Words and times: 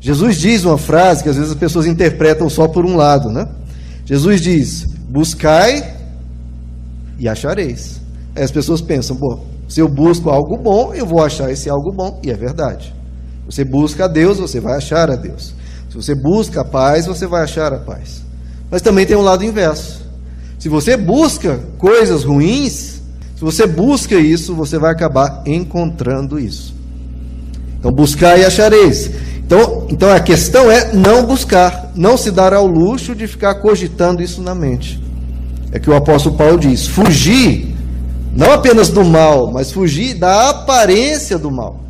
Jesus 0.00 0.36
diz 0.38 0.64
uma 0.64 0.78
frase 0.78 1.22
que 1.22 1.28
às 1.28 1.36
vezes 1.36 1.50
as 1.50 1.58
pessoas 1.58 1.86
interpretam 1.86 2.48
só 2.48 2.66
por 2.66 2.86
um 2.86 2.96
lado, 2.96 3.30
né? 3.30 3.46
Jesus 4.06 4.40
diz: 4.40 4.86
Buscai 5.08 5.96
e 7.18 7.28
achareis. 7.28 8.00
Aí 8.34 8.42
as 8.42 8.50
pessoas 8.50 8.80
pensam, 8.80 9.16
pô, 9.16 9.40
se 9.68 9.80
eu 9.80 9.88
busco 9.88 10.30
algo 10.30 10.56
bom, 10.56 10.94
eu 10.94 11.04
vou 11.04 11.22
achar 11.22 11.50
esse 11.50 11.68
algo 11.68 11.92
bom, 11.92 12.18
e 12.24 12.30
é 12.30 12.34
verdade. 12.34 12.94
Você 13.44 13.64
busca 13.64 14.06
a 14.06 14.08
Deus, 14.08 14.38
você 14.38 14.58
vai 14.58 14.76
achar 14.76 15.10
a 15.10 15.16
Deus. 15.16 15.52
Se 15.88 15.96
você 15.96 16.14
busca 16.14 16.62
a 16.62 16.64
paz, 16.64 17.06
você 17.06 17.26
vai 17.26 17.42
achar 17.42 17.72
a 17.72 17.78
paz. 17.78 18.22
Mas 18.70 18.80
também 18.80 19.04
tem 19.04 19.16
um 19.16 19.22
lado 19.22 19.44
inverso. 19.44 20.02
Se 20.58 20.68
você 20.68 20.96
busca 20.96 21.60
coisas 21.76 22.24
ruins, 22.24 23.00
se 23.34 23.40
você 23.40 23.66
busca 23.66 24.14
isso, 24.14 24.54
você 24.54 24.78
vai 24.78 24.92
acabar 24.92 25.42
encontrando 25.46 26.38
isso. 26.38 26.74
Então, 27.78 27.90
buscar 27.90 28.38
e 28.38 28.44
achareis. 28.44 29.10
Então, 29.50 29.84
então 29.90 30.12
a 30.12 30.20
questão 30.20 30.70
é 30.70 30.92
não 30.92 31.26
buscar, 31.26 31.90
não 31.96 32.16
se 32.16 32.30
dar 32.30 32.54
ao 32.54 32.68
luxo 32.68 33.16
de 33.16 33.26
ficar 33.26 33.56
cogitando 33.56 34.22
isso 34.22 34.40
na 34.40 34.54
mente. 34.54 35.02
É 35.72 35.78
que 35.80 35.90
o 35.90 35.96
apóstolo 35.96 36.36
Paulo 36.36 36.56
diz: 36.56 36.86
fugir, 36.86 37.74
não 38.32 38.52
apenas 38.52 38.90
do 38.90 39.04
mal, 39.04 39.50
mas 39.50 39.72
fugir 39.72 40.14
da 40.14 40.50
aparência 40.50 41.36
do 41.36 41.50
mal. 41.50 41.80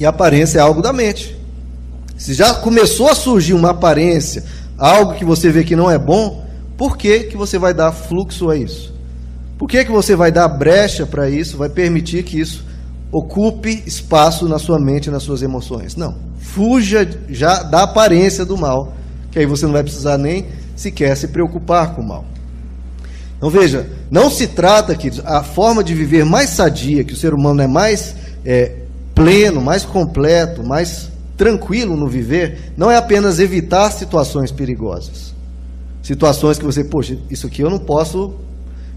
E 0.00 0.04
aparência 0.04 0.58
é 0.58 0.62
algo 0.62 0.82
da 0.82 0.92
mente. 0.92 1.38
Se 2.16 2.34
já 2.34 2.52
começou 2.54 3.08
a 3.08 3.14
surgir 3.14 3.54
uma 3.54 3.70
aparência, 3.70 4.42
algo 4.76 5.14
que 5.14 5.24
você 5.24 5.52
vê 5.52 5.62
que 5.62 5.76
não 5.76 5.88
é 5.88 5.96
bom, 5.96 6.44
por 6.76 6.96
que, 6.96 7.20
que 7.20 7.36
você 7.36 7.56
vai 7.56 7.72
dar 7.72 7.92
fluxo 7.92 8.50
a 8.50 8.56
isso? 8.56 8.92
Por 9.56 9.68
que, 9.68 9.84
que 9.84 9.92
você 9.92 10.16
vai 10.16 10.32
dar 10.32 10.48
brecha 10.48 11.06
para 11.06 11.30
isso, 11.30 11.56
vai 11.56 11.68
permitir 11.68 12.24
que 12.24 12.40
isso 12.40 12.64
ocupe 13.16 13.82
espaço 13.86 14.48
na 14.48 14.58
sua 14.58 14.78
mente 14.78 15.10
nas 15.10 15.22
suas 15.22 15.42
emoções? 15.42 15.96
Não. 15.96 16.14
Fuja 16.38 17.08
já 17.28 17.62
da 17.62 17.82
aparência 17.82 18.44
do 18.44 18.56
mal, 18.56 18.92
que 19.30 19.38
aí 19.38 19.46
você 19.46 19.66
não 19.66 19.72
vai 19.72 19.82
precisar 19.82 20.18
nem 20.18 20.46
sequer 20.76 21.16
se 21.16 21.28
preocupar 21.28 21.94
com 21.94 22.02
o 22.02 22.08
mal. 22.08 22.24
Então 23.36 23.50
veja, 23.50 23.88
não 24.10 24.30
se 24.30 24.46
trata 24.46 24.94
que 24.94 25.10
a 25.24 25.42
forma 25.42 25.84
de 25.84 25.94
viver 25.94 26.24
mais 26.24 26.50
sadia, 26.50 27.04
que 27.04 27.12
o 27.12 27.16
ser 27.16 27.34
humano 27.34 27.62
é 27.62 27.66
mais 27.66 28.14
é, 28.44 28.72
pleno, 29.14 29.60
mais 29.60 29.84
completo, 29.84 30.64
mais 30.64 31.08
tranquilo 31.36 31.96
no 31.96 32.08
viver, 32.08 32.72
não 32.76 32.90
é 32.90 32.96
apenas 32.96 33.38
evitar 33.38 33.90
situações 33.90 34.50
perigosas 34.52 35.34
situações 36.04 36.58
que 36.58 36.64
você, 36.64 36.84
poxa, 36.84 37.16
isso 37.30 37.46
aqui 37.46 37.62
eu 37.62 37.70
não 37.70 37.78
posso 37.78 38.34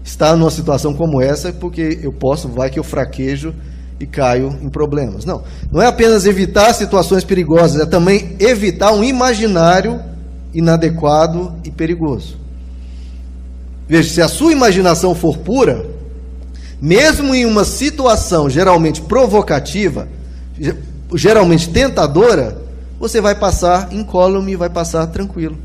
estar 0.04 0.36
numa 0.36 0.50
situação 0.50 0.92
como 0.92 1.22
essa, 1.22 1.50
porque 1.50 1.98
eu 2.02 2.12
posso, 2.12 2.48
vai 2.48 2.68
que 2.68 2.78
eu 2.78 2.84
fraquejo 2.84 3.54
e 4.00 4.06
caio 4.06 4.56
em 4.62 4.68
problemas. 4.68 5.24
Não, 5.24 5.42
não 5.70 5.82
é 5.82 5.86
apenas 5.86 6.26
evitar 6.26 6.72
situações 6.72 7.24
perigosas, 7.24 7.80
é 7.80 7.86
também 7.86 8.36
evitar 8.38 8.92
um 8.92 9.02
imaginário 9.02 10.00
inadequado 10.54 11.54
e 11.64 11.70
perigoso. 11.70 12.36
Veja, 13.88 14.10
se 14.10 14.22
a 14.22 14.28
sua 14.28 14.52
imaginação 14.52 15.14
for 15.14 15.38
pura, 15.38 15.86
mesmo 16.80 17.34
em 17.34 17.44
uma 17.44 17.64
situação 17.64 18.48
geralmente 18.48 19.00
provocativa, 19.00 20.06
geralmente 21.14 21.70
tentadora, 21.70 22.60
você 23.00 23.20
vai 23.20 23.34
passar 23.34 23.92
incólume 23.92 24.52
e 24.52 24.56
vai 24.56 24.68
passar 24.68 25.06
tranquilo. 25.06 25.56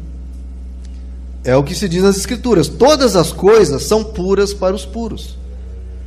É 1.43 1.55
o 1.55 1.63
que 1.63 1.75
se 1.75 1.89
diz 1.89 2.03
nas 2.03 2.15
Escrituras. 2.15 2.69
Todas 2.69 3.15
as 3.15 3.33
coisas 3.33 3.83
são 3.83 4.03
puras 4.03 4.53
para 4.53 4.73
os 4.73 4.85
puros. 4.85 5.37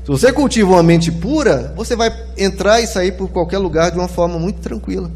Se 0.07 0.13
você 0.13 0.33
cultiva 0.33 0.71
uma 0.71 0.85
mente 0.85 1.11
pura, 1.11 1.75
você 1.75 1.97
vai 1.97 2.15
entrar 2.39 2.81
e 2.81 2.87
sair 2.87 3.11
por 3.17 3.29
qualquer 3.29 3.59
lugar 3.59 3.91
de 3.91 3.99
uma 3.99 4.07
forma 4.07 4.39
muito 4.39 4.61
tranquila. 4.61 5.11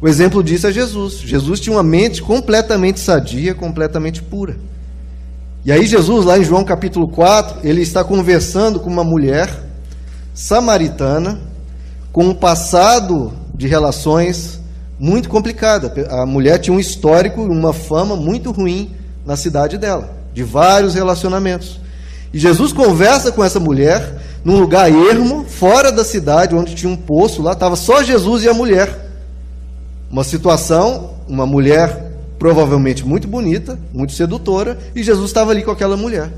O 0.00 0.08
exemplo 0.08 0.42
disso 0.42 0.66
é 0.66 0.72
Jesus. 0.72 1.18
Jesus 1.18 1.60
tinha 1.60 1.76
uma 1.76 1.82
mente 1.82 2.22
completamente 2.22 2.98
sadia, 2.98 3.54
completamente 3.54 4.22
pura. 4.22 4.56
E 5.62 5.70
aí, 5.70 5.84
Jesus, 5.84 6.24
lá 6.24 6.38
em 6.38 6.42
João 6.42 6.64
capítulo 6.64 7.06
4, 7.06 7.68
ele 7.68 7.82
está 7.82 8.02
conversando 8.02 8.80
com 8.80 8.88
uma 8.88 9.04
mulher 9.04 9.54
samaritana, 10.32 11.38
com 12.10 12.24
um 12.24 12.34
passado 12.34 13.30
de 13.54 13.68
relações 13.68 14.58
muito 14.98 15.28
complicado. 15.28 15.92
A 16.08 16.24
mulher 16.24 16.58
tinha 16.60 16.74
um 16.74 16.80
histórico, 16.80 17.42
uma 17.42 17.74
fama 17.74 18.16
muito 18.16 18.52
ruim 18.52 18.92
na 19.26 19.36
cidade 19.36 19.76
dela, 19.76 20.16
de 20.32 20.42
vários 20.42 20.94
relacionamentos. 20.94 21.81
E 22.32 22.38
Jesus 22.38 22.72
conversa 22.72 23.30
com 23.30 23.44
essa 23.44 23.60
mulher 23.60 24.20
num 24.44 24.58
lugar 24.58 24.90
ermo, 24.90 25.44
fora 25.44 25.92
da 25.92 26.04
cidade, 26.04 26.54
onde 26.54 26.74
tinha 26.74 26.90
um 26.90 26.96
poço, 26.96 27.42
lá 27.42 27.52
estava 27.52 27.76
só 27.76 28.02
Jesus 28.02 28.42
e 28.42 28.48
a 28.48 28.54
mulher. 28.54 29.08
Uma 30.10 30.24
situação, 30.24 31.14
uma 31.28 31.46
mulher 31.46 32.10
provavelmente 32.38 33.06
muito 33.06 33.28
bonita, 33.28 33.78
muito 33.92 34.12
sedutora, 34.12 34.76
e 34.96 35.02
Jesus 35.02 35.26
estava 35.26 35.52
ali 35.52 35.62
com 35.62 35.70
aquela 35.70 35.96
mulher. 35.96 36.32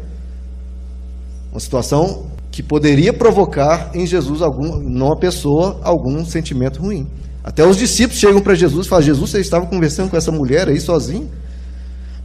Uma 1.51 1.61
situação 1.61 2.27
que 2.51 2.63
poderia 2.63 3.13
provocar 3.13 3.91
em 3.95 4.07
Jesus 4.07 4.43
algum, 4.43 4.79
numa 4.79 5.17
pessoa 5.17 5.81
algum 5.83 6.25
sentimento 6.25 6.83
ruim. 6.83 7.07
Até 7.43 7.67
os 7.67 7.77
discípulos 7.77 8.21
chegam 8.21 8.41
para 8.41 8.55
Jesus 8.55 8.87
e 8.87 8.89
falam: 8.89 9.05
Jesus, 9.05 9.31
você 9.31 9.41
estava 9.41 9.67
conversando 9.67 10.11
com 10.11 10.17
essa 10.17 10.31
mulher 10.31 10.69
aí 10.69 10.79
sozinho? 10.79 11.31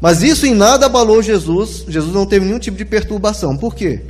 Mas 0.02 0.24
isso 0.24 0.46
em 0.46 0.54
nada 0.54 0.86
abalou 0.86 1.22
Jesus, 1.22 1.84
Jesus 1.88 2.14
não 2.14 2.26
teve 2.26 2.46
nenhum 2.46 2.60
tipo 2.60 2.78
de 2.78 2.86
perturbação. 2.86 3.58
Por 3.58 3.76
quê? 3.76 4.02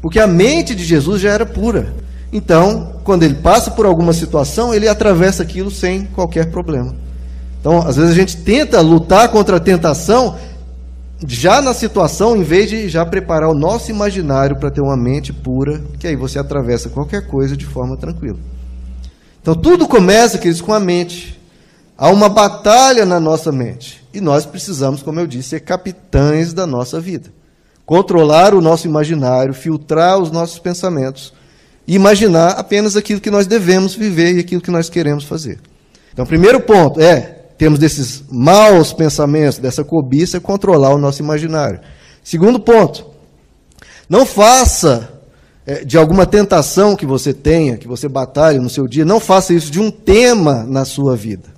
Porque 0.00 0.18
a 0.18 0.26
mente 0.26 0.74
de 0.74 0.84
Jesus 0.84 1.20
já 1.20 1.30
era 1.30 1.46
pura. 1.46 1.94
Então, 2.32 3.00
quando 3.04 3.22
ele 3.22 3.34
passa 3.34 3.70
por 3.70 3.86
alguma 3.86 4.12
situação, 4.12 4.74
ele 4.74 4.88
atravessa 4.88 5.42
aquilo 5.42 5.70
sem 5.70 6.04
qualquer 6.06 6.50
problema. 6.50 6.94
Então, 7.60 7.78
às 7.86 7.96
vezes 7.96 8.12
a 8.12 8.14
gente 8.14 8.36
tenta 8.38 8.80
lutar 8.80 9.28
contra 9.28 9.56
a 9.56 9.60
tentação 9.60 10.36
já 11.26 11.62
na 11.62 11.72
situação, 11.72 12.36
em 12.36 12.42
vez 12.42 12.68
de 12.68 12.88
já 12.88 13.06
preparar 13.06 13.48
o 13.48 13.54
nosso 13.54 13.90
imaginário 13.90 14.56
para 14.56 14.70
ter 14.70 14.80
uma 14.80 14.96
mente 14.96 15.32
pura, 15.32 15.82
que 15.98 16.06
aí 16.06 16.16
você 16.16 16.38
atravessa 16.38 16.90
qualquer 16.90 17.26
coisa 17.26 17.56
de 17.56 17.64
forma 17.64 17.96
tranquila. 17.96 18.38
Então, 19.40 19.54
tudo 19.54 19.86
começa, 19.86 20.38
queridos, 20.38 20.60
com 20.60 20.74
a 20.74 20.80
mente. 20.80 21.40
Há 21.98 22.10
uma 22.10 22.28
batalha 22.28 23.06
na 23.06 23.18
nossa 23.18 23.50
mente. 23.50 24.04
E 24.12 24.20
nós 24.20 24.44
precisamos, 24.44 25.02
como 25.02 25.18
eu 25.18 25.26
disse, 25.26 25.50
ser 25.50 25.60
capitães 25.60 26.52
da 26.52 26.66
nossa 26.66 27.00
vida. 27.00 27.30
Controlar 27.86 28.54
o 28.54 28.60
nosso 28.60 28.86
imaginário, 28.86 29.54
filtrar 29.54 30.18
os 30.18 30.30
nossos 30.30 30.58
pensamentos 30.58 31.32
e 31.86 31.94
imaginar 31.94 32.50
apenas 32.50 32.96
aquilo 32.96 33.20
que 33.20 33.30
nós 33.30 33.46
devemos 33.46 33.94
viver 33.94 34.36
e 34.36 34.40
aquilo 34.40 34.60
que 34.60 34.70
nós 34.70 34.90
queremos 34.90 35.24
fazer. 35.24 35.58
Então, 36.12 36.26
primeiro 36.26 36.60
ponto 36.60 37.00
é, 37.00 37.44
temos 37.56 37.78
desses 37.78 38.24
maus 38.30 38.92
pensamentos, 38.92 39.58
dessa 39.58 39.84
cobiça, 39.84 40.40
controlar 40.40 40.90
o 40.90 40.98
nosso 40.98 41.22
imaginário. 41.22 41.80
Segundo 42.22 42.58
ponto, 42.58 43.06
não 44.08 44.26
faça 44.26 45.08
é, 45.64 45.84
de 45.84 45.96
alguma 45.96 46.26
tentação 46.26 46.96
que 46.96 47.06
você 47.06 47.32
tenha, 47.32 47.76
que 47.76 47.88
você 47.88 48.08
batalhe 48.08 48.58
no 48.58 48.68
seu 48.68 48.86
dia, 48.86 49.04
não 49.04 49.20
faça 49.20 49.54
isso 49.54 49.70
de 49.70 49.80
um 49.80 49.90
tema 49.90 50.64
na 50.64 50.84
sua 50.84 51.16
vida. 51.16 51.55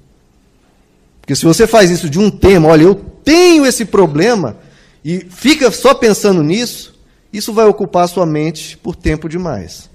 Porque 1.28 1.36
se 1.36 1.44
você 1.44 1.66
faz 1.66 1.90
isso 1.90 2.08
de 2.08 2.18
um 2.18 2.30
tema, 2.30 2.70
olha, 2.70 2.84
eu 2.84 2.94
tenho 2.94 3.66
esse 3.66 3.84
problema, 3.84 4.56
e 5.04 5.26
fica 5.28 5.70
só 5.70 5.92
pensando 5.92 6.42
nisso, 6.42 6.98
isso 7.30 7.52
vai 7.52 7.66
ocupar 7.66 8.04
a 8.04 8.08
sua 8.08 8.24
mente 8.24 8.78
por 8.78 8.96
tempo 8.96 9.28
demais. 9.28 9.90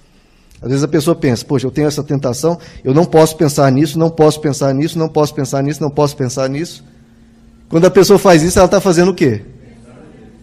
Às 0.62 0.70
vezes 0.70 0.84
a 0.84 0.88
pessoa 0.88 1.16
pensa, 1.16 1.44
poxa, 1.44 1.66
eu 1.66 1.72
tenho 1.72 1.88
essa 1.88 2.04
tentação, 2.04 2.60
eu 2.84 2.94
não 2.94 3.04
posso 3.04 3.36
pensar 3.36 3.72
nisso, 3.72 3.98
não 3.98 4.12
posso 4.12 4.40
pensar 4.42 4.76
nisso, 4.76 5.00
não 5.00 5.10
posso 5.10 5.34
pensar 5.34 5.64
nisso, 5.64 5.82
não 5.82 5.90
posso 5.90 6.16
pensar 6.16 6.48
nisso. 6.48 6.84
Quando 7.68 7.86
a 7.86 7.90
pessoa 7.90 8.20
faz 8.20 8.44
isso, 8.44 8.60
ela 8.60 8.68
está 8.68 8.80
fazendo 8.80 9.10
o 9.10 9.16
quê? 9.16 9.42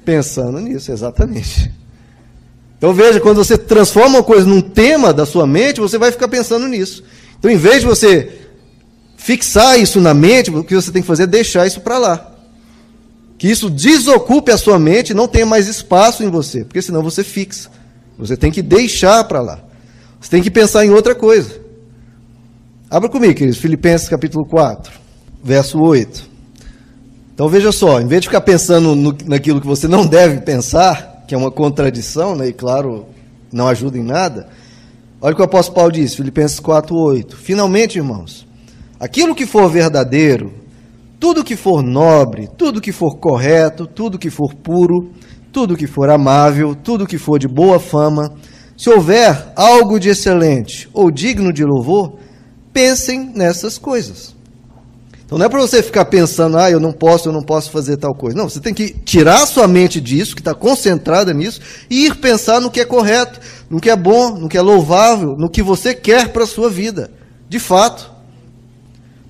Pensando 0.05 0.59
nisso, 0.59 0.91
exatamente. 0.91 1.71
Então 2.77 2.93
veja, 2.93 3.21
quando 3.21 3.37
você 3.37 3.57
transforma 3.57 4.17
uma 4.17 4.25
coisa 4.25 4.45
num 4.45 4.61
tema 4.61 5.13
da 5.13 5.25
sua 5.25 5.47
mente, 5.47 5.79
você 5.81 5.97
vai 5.97 6.11
ficar 6.11 6.27
pensando 6.27 6.67
nisso. 6.67 7.05
Então, 7.39 7.49
em 7.49 7.57
vez 7.57 7.83
de 7.83 7.87
você 7.87 8.40
fixar 9.21 9.79
isso 9.79 10.01
na 10.01 10.15
mente, 10.15 10.51
o 10.51 10.65
que 10.65 10.75
você 10.75 10.91
tem 10.91 11.03
que 11.03 11.09
fazer 11.09 11.25
é 11.25 11.27
deixar 11.27 11.67
isso 11.67 11.83
para 11.83 11.99
lá. 11.99 12.33
Que 13.37 13.49
isso 13.49 13.69
desocupe 13.69 14.51
a 14.51 14.57
sua 14.57 14.79
mente, 14.79 15.13
não 15.13 15.29
tenha 15.29 15.45
mais 15.45 15.69
espaço 15.69 16.25
em 16.25 16.31
você, 16.31 16.65
porque 16.65 16.81
senão 16.81 17.03
você 17.03 17.23
fixa. 17.23 17.71
Você 18.19 18.37
tem 18.37 18.51
que 18.51 18.63
deixar 18.63 19.25
para 19.25 19.43
lá. 19.43 19.61
Você 20.19 20.31
tem 20.31 20.43
que 20.43 20.51
pensar 20.51 20.87
em 20.87 20.91
outra 20.91 21.15
coisa. 21.15 21.61
Abra 22.91 23.09
comigo, 23.09 23.35
queridos, 23.35 23.61
Filipenses 23.61 24.09
capítulo 24.09 24.45
4, 24.47 24.93
verso 25.45 25.79
8. 25.79 26.29
Então 27.35 27.49
veja 27.49 27.71
só, 27.73 28.01
em 28.01 28.07
vez 28.07 28.23
de 28.23 28.29
ficar 28.29 28.41
pensando 28.41 28.95
no, 28.95 29.17
naquilo 29.27 29.61
que 29.61 29.67
você 29.67 29.87
não 29.87 30.07
deve 30.07 30.41
pensar, 30.41 31.25
que 31.29 31.35
é 31.35 31.39
uma 31.39 31.51
contradição, 31.51 32.35
né, 32.35 32.49
e 32.49 32.53
claro, 32.53 33.07
não 33.53 33.69
ajuda 33.69 33.97
em 33.97 34.03
nada, 34.03 34.49
olha 35.21 35.33
o 35.33 35.37
que 35.37 35.43
o 35.43 35.45
apóstolo 35.45 35.77
Paulo 35.77 35.93
diz, 35.93 36.15
Filipenses 36.15 36.59
4, 36.59 36.95
8. 36.95 37.37
Finalmente, 37.37 37.97
irmãos, 37.97 38.50
Aquilo 39.01 39.35
que 39.35 39.47
for 39.47 39.71
verdadeiro, 39.71 40.53
tudo 41.19 41.43
que 41.43 41.57
for 41.57 41.83
nobre, 41.83 42.51
tudo 42.59 42.83
que 42.83 42.93
for 42.93 43.17
correto, 43.17 43.87
tudo 43.87 44.19
que 44.19 44.29
for 44.29 44.55
puro, 44.55 45.11
tudo 45.51 45.75
que 45.75 45.87
for 45.87 46.11
amável, 46.11 46.75
tudo 46.75 47.07
que 47.07 47.17
for 47.17 47.39
de 47.39 47.49
boa 47.49 47.81
fama, 47.81 48.31
se 48.77 48.91
houver 48.91 49.53
algo 49.57 49.99
de 49.99 50.11
excelente 50.11 50.87
ou 50.93 51.11
digno 51.11 51.51
de 51.51 51.65
louvor, 51.65 52.19
pensem 52.75 53.33
nessas 53.35 53.79
coisas. 53.79 54.35
Então 55.25 55.39
não 55.39 55.47
é 55.47 55.49
para 55.49 55.61
você 55.61 55.83
ficar 55.83 56.05
pensando, 56.05 56.59
ah, 56.59 56.71
eu 56.71 56.81
não 56.81 56.93
posso, 56.93 57.29
eu 57.29 57.33
não 57.33 57.43
posso 57.43 57.71
fazer 57.71 57.97
tal 57.97 58.15
coisa. 58.15 58.37
Não, 58.37 58.51
você 58.51 58.61
tem 58.61 58.75
que 58.75 58.91
tirar 58.91 59.47
sua 59.47 59.67
mente 59.67 59.99
disso, 59.99 60.35
que 60.35 60.41
está 60.41 60.55
concentrada 60.55 61.33
nisso, 61.33 61.61
e 61.89 62.05
ir 62.05 62.17
pensar 62.17 62.61
no 62.61 62.71
que 62.71 62.81
é 62.81 62.85
correto, 62.85 63.41
no 63.71 63.81
que 63.81 63.89
é 63.89 63.97
bom, 63.97 64.37
no 64.37 64.49
que 64.49 64.59
é 64.59 64.61
louvável, 64.61 65.37
no 65.39 65.49
que 65.49 65.63
você 65.63 65.95
quer 65.95 66.33
para 66.33 66.45
a 66.45 66.47
sua 66.47 66.69
vida. 66.69 67.11
De 67.49 67.59
fato. 67.59 68.20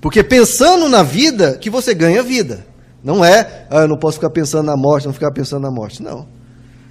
Porque 0.01 0.23
pensando 0.23 0.89
na 0.89 1.03
vida, 1.03 1.57
que 1.57 1.69
você 1.69 1.93
ganha 1.93 2.23
vida. 2.23 2.65
Não 3.03 3.23
é, 3.23 3.67
ah, 3.69 3.81
eu 3.81 3.87
não 3.87 3.97
posso 3.97 4.17
ficar 4.17 4.31
pensando 4.31 4.65
na 4.65 4.75
morte, 4.75 5.05
não 5.05 5.13
ficar 5.13 5.31
pensando 5.31 5.61
na 5.61 5.71
morte. 5.71 6.01
Não. 6.01 6.27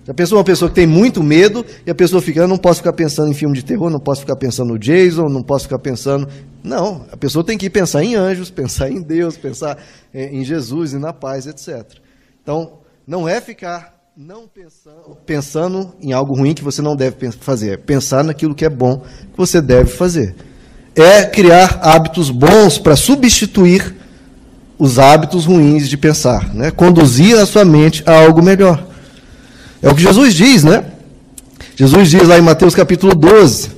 Já 0.04 0.14
pensou 0.14 0.38
uma 0.38 0.44
pessoa 0.44 0.68
que 0.68 0.74
tem 0.74 0.86
muito 0.86 1.22
medo 1.22 1.64
e 1.86 1.90
a 1.90 1.94
pessoa 1.94 2.22
fica, 2.22 2.40
eu 2.40 2.48
não 2.48 2.56
posso 2.56 2.78
ficar 2.78 2.92
pensando 2.92 3.30
em 3.30 3.34
filme 3.34 3.54
de 3.54 3.64
terror, 3.64 3.90
não 3.90 4.00
posso 4.00 4.22
ficar 4.22 4.36
pensando 4.36 4.70
no 4.70 4.78
Jason, 4.78 5.28
não 5.28 5.42
posso 5.42 5.64
ficar 5.64 5.78
pensando. 5.78 6.26
Não, 6.64 7.04
a 7.12 7.16
pessoa 7.16 7.44
tem 7.44 7.58
que 7.58 7.68
pensar 7.68 8.02
em 8.02 8.14
anjos, 8.14 8.48
pensar 8.50 8.90
em 8.90 9.02
Deus, 9.02 9.36
pensar 9.36 9.76
eh, 10.14 10.30
em 10.32 10.44
Jesus 10.44 10.92
e 10.92 10.98
na 10.98 11.12
paz, 11.12 11.46
etc. 11.46 11.84
Então, 12.42 12.78
não 13.06 13.28
é 13.28 13.40
ficar 13.40 14.00
não 14.16 14.48
pensando, 14.48 15.16
pensando 15.24 15.94
em 16.00 16.12
algo 16.12 16.34
ruim 16.34 16.54
que 16.54 16.64
você 16.64 16.82
não 16.82 16.96
deve 16.96 17.30
fazer, 17.32 17.72
é 17.72 17.76
pensar 17.76 18.24
naquilo 18.24 18.54
que 18.54 18.64
é 18.64 18.70
bom 18.70 18.98
que 18.98 19.36
você 19.36 19.60
deve 19.60 19.90
fazer. 19.90 20.34
É 20.94 21.24
criar 21.24 21.78
hábitos 21.82 22.30
bons 22.30 22.78
para 22.78 22.96
substituir 22.96 23.94
os 24.78 24.98
hábitos 24.98 25.44
ruins 25.44 25.88
de 25.88 25.96
pensar, 25.98 26.54
né? 26.54 26.70
conduzir 26.70 27.38
a 27.38 27.44
sua 27.44 27.64
mente 27.64 28.02
a 28.06 28.18
algo 28.18 28.42
melhor. 28.42 28.86
É 29.82 29.88
o 29.90 29.94
que 29.94 30.02
Jesus 30.02 30.34
diz, 30.34 30.64
né? 30.64 30.84
Jesus 31.76 32.10
diz 32.10 32.26
lá 32.26 32.38
em 32.38 32.42
Mateus 32.42 32.74
capítulo 32.74 33.14
12, 33.14 33.70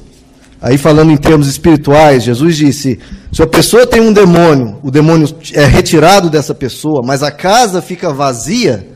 aí 0.60 0.76
falando 0.78 1.12
em 1.12 1.16
termos 1.16 1.48
espirituais, 1.48 2.24
Jesus 2.24 2.56
disse: 2.56 2.98
se 3.32 3.42
a 3.42 3.46
pessoa 3.46 3.86
tem 3.86 4.00
um 4.00 4.12
demônio, 4.12 4.78
o 4.82 4.90
demônio 4.90 5.28
é 5.52 5.64
retirado 5.64 6.28
dessa 6.28 6.54
pessoa, 6.54 7.02
mas 7.04 7.22
a 7.22 7.30
casa 7.30 7.80
fica 7.80 8.12
vazia, 8.12 8.88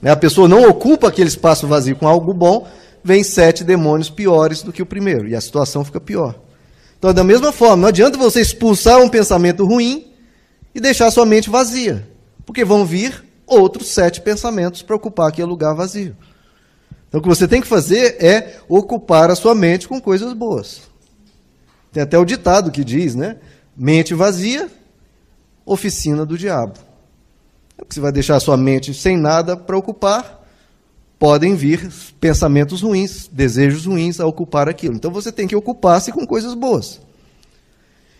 né, 0.00 0.10
a 0.10 0.16
pessoa 0.16 0.48
não 0.48 0.68
ocupa 0.68 1.08
aquele 1.08 1.28
espaço 1.28 1.66
vazio 1.66 1.96
com 1.96 2.08
algo 2.08 2.32
bom, 2.32 2.66
vem 3.04 3.22
sete 3.22 3.64
demônios 3.64 4.08
piores 4.08 4.62
do 4.62 4.72
que 4.72 4.82
o 4.82 4.86
primeiro, 4.86 5.28
e 5.28 5.34
a 5.34 5.40
situação 5.40 5.84
fica 5.84 6.00
pior. 6.00 6.34
Então, 7.02 7.12
da 7.12 7.24
mesma 7.24 7.50
forma, 7.50 7.78
não 7.78 7.88
adianta 7.88 8.16
você 8.16 8.40
expulsar 8.40 9.00
um 9.00 9.08
pensamento 9.08 9.66
ruim 9.66 10.06
e 10.72 10.78
deixar 10.80 11.10
sua 11.10 11.26
mente 11.26 11.50
vazia, 11.50 12.08
porque 12.46 12.64
vão 12.64 12.86
vir 12.86 13.24
outros 13.44 13.88
sete 13.88 14.20
pensamentos 14.20 14.82
para 14.82 14.94
ocupar 14.94 15.28
aquele 15.28 15.48
lugar 15.48 15.74
vazio. 15.74 16.16
Então, 17.08 17.18
o 17.18 17.20
que 17.20 17.28
você 17.28 17.48
tem 17.48 17.60
que 17.60 17.66
fazer 17.66 18.22
é 18.24 18.56
ocupar 18.68 19.32
a 19.32 19.34
sua 19.34 19.52
mente 19.52 19.88
com 19.88 20.00
coisas 20.00 20.32
boas. 20.32 20.82
Tem 21.90 22.04
até 22.04 22.16
o 22.16 22.24
ditado 22.24 22.70
que 22.70 22.84
diz, 22.84 23.16
né? 23.16 23.38
Mente 23.76 24.14
vazia, 24.14 24.70
oficina 25.66 26.24
do 26.24 26.38
diabo. 26.38 26.78
É 27.78 27.82
você 27.84 27.98
vai 27.98 28.12
deixar 28.12 28.36
a 28.36 28.40
sua 28.40 28.56
mente 28.56 28.94
sem 28.94 29.16
nada 29.16 29.56
para 29.56 29.76
ocupar, 29.76 30.41
podem 31.22 31.54
vir 31.54 31.88
pensamentos 32.20 32.82
ruins, 32.82 33.30
desejos 33.30 33.86
ruins 33.86 34.18
a 34.18 34.26
ocupar 34.26 34.68
aquilo. 34.68 34.96
Então 34.96 35.12
você 35.12 35.30
tem 35.30 35.46
que 35.46 35.54
ocupar-se 35.54 36.10
com 36.10 36.26
coisas 36.26 36.52
boas. 36.52 37.00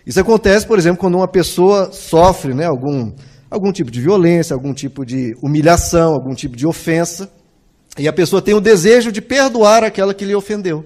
Isso 0.07 0.21
acontece, 0.21 0.65
por 0.65 0.79
exemplo, 0.79 1.01
quando 1.01 1.17
uma 1.17 1.27
pessoa 1.27 1.91
sofre 1.91 2.55
né, 2.55 2.65
algum 2.65 3.11
algum 3.51 3.73
tipo 3.73 3.91
de 3.91 4.01
violência, 4.01 4.55
algum 4.55 4.73
tipo 4.73 5.05
de 5.05 5.37
humilhação, 5.43 6.15
algum 6.15 6.33
tipo 6.33 6.57
de 6.57 6.65
ofensa, 6.65 7.29
e 7.99 8.07
a 8.07 8.13
pessoa 8.13 8.41
tem 8.41 8.55
o 8.55 8.61
desejo 8.61 9.11
de 9.11 9.21
perdoar 9.21 9.83
aquela 9.83 10.15
que 10.15 10.25
lhe 10.25 10.37
ofendeu. 10.37 10.85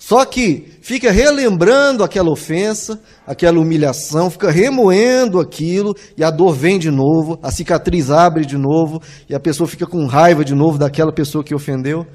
Só 0.00 0.24
que 0.24 0.66
fica 0.80 1.12
relembrando 1.12 2.02
aquela 2.02 2.30
ofensa, 2.30 2.98
aquela 3.26 3.60
humilhação, 3.60 4.30
fica 4.30 4.50
remoendo 4.50 5.38
aquilo, 5.38 5.94
e 6.16 6.24
a 6.24 6.30
dor 6.30 6.54
vem 6.54 6.78
de 6.78 6.90
novo, 6.90 7.38
a 7.42 7.50
cicatriz 7.50 8.10
abre 8.10 8.46
de 8.46 8.56
novo, 8.56 9.02
e 9.28 9.34
a 9.34 9.38
pessoa 9.38 9.68
fica 9.68 9.86
com 9.86 10.06
raiva 10.06 10.42
de 10.42 10.54
novo 10.54 10.78
daquela 10.78 11.12
pessoa 11.12 11.44
que 11.44 11.54
ofendeu. 11.54 12.06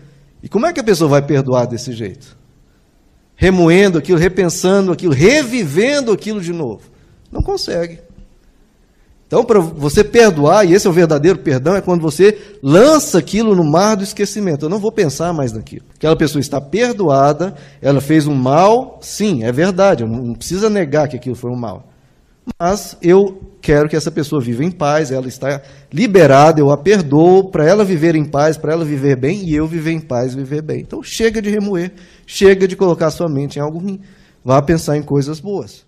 E 0.42 0.50
como 0.50 0.66
é 0.66 0.74
que 0.74 0.80
a 0.80 0.84
pessoa 0.84 1.08
vai 1.08 1.22
perdoar 1.22 1.68
desse 1.68 1.94
jeito? 1.94 2.36
Remoendo 3.36 4.00
aquilo, 4.00 4.18
repensando 4.18 4.92
aquilo, 4.92 5.14
revivendo 5.14 6.12
aquilo 6.12 6.42
de 6.42 6.52
novo. 6.52 6.90
Não 7.32 7.44
consegue. 7.44 8.00
Então, 9.27 9.44
para 9.44 9.60
você 9.60 10.04
perdoar, 10.04 10.66
e 10.66 10.74
esse 10.74 10.86
é 10.86 10.89
o 10.89 10.94
verdadeiro 10.94 11.39
perdão, 11.39 11.75
é 11.75 11.81
quando 11.81 12.01
você 12.01 12.38
lança 12.62 13.18
aquilo 13.18 13.56
no 13.56 13.63
mar 13.63 13.95
do 13.95 14.04
esquecimento. 14.04 14.66
Eu 14.66 14.69
não 14.69 14.80
vou 14.80 14.92
pensar 14.92 15.33
mais 15.33 15.51
naquilo. 15.51 15.86
Aquela 15.95 16.16
pessoa 16.16 16.39
está 16.39 16.62
perdoada, 16.62 17.56
ela 17.81 18.00
fez 18.00 18.27
um 18.27 18.36
mal, 18.36 19.00
sim, 19.01 19.44
é 19.44 19.51
verdade, 19.51 20.06
não 20.06 20.36
precisa 20.36 20.69
negar 20.69 21.07
que 21.07 21.16
aquilo 21.16 21.36
foi 21.36 21.50
um 21.50 21.56
mal. 21.56 21.88
Mas 22.60 22.95
eu 23.01 23.42
quero 23.60 23.89
que 23.89 23.95
essa 23.95 24.12
pessoa 24.12 24.39
viva 24.39 24.63
em 24.63 24.69
paz, 24.69 25.12
ela 25.12 25.27
está 25.27 25.60
liberada, 25.92 26.60
eu 26.60 26.69
a 26.69 26.77
perdoo 26.77 27.50
para 27.50 27.68
ela 27.68 27.83
viver 27.83 28.16
em 28.16 28.24
paz, 28.25 28.56
para 28.57 28.74
ela 28.74 28.86
viver 28.86 29.16
bem 29.16 29.44
e 29.44 29.56
eu 29.56 29.66
viver 29.66 29.92
em 29.92 30.00
paz, 30.00 30.36
viver 30.36 30.62
bem. 30.62 30.81
Então 30.81 31.01
chega 31.01 31.42
de 31.42 31.50
remoer, 31.50 31.92
chega 32.27 32.68
de 32.68 32.75
colocar 32.75 33.10
sua 33.10 33.27
mente 33.27 33.57
em 33.57 33.62
algo 33.62 33.80
ruim. 33.80 34.00
Vá 34.44 34.62
pensar 34.62 34.95
em 34.95 35.01
coisas 35.01 35.39
boas. 35.39 35.83